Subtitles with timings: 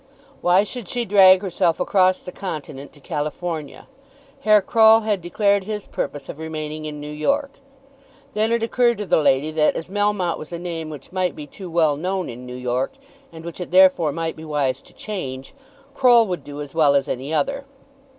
[0.41, 3.87] Why should she drag herself across the continent to California?
[4.39, 7.51] Herr Croll had declared his purpose of remaining in New York.
[8.33, 11.45] Then it occurred to the lady that as Melmotte was a name which might be
[11.45, 12.93] too well known in New York,
[13.31, 15.53] and which it therefore might be wise to change,
[15.93, 17.65] Croll would do as well as any other.